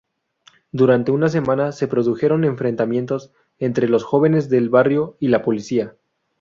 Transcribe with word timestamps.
Durante 0.71 1.11
una 1.11 1.29
semana 1.29 1.71
se 1.71 1.87
produjeron 1.87 2.43
enfrentamientos 2.43 3.31
entre 3.59 3.87
los 3.87 4.03
jóvenes 4.03 4.49
del 4.49 4.67
barrio 4.71 5.15
y 5.19 5.27
la 5.27 5.43
policía. 5.43 5.95